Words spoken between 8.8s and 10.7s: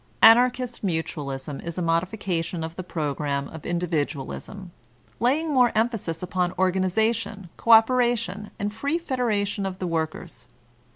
federation of the workers.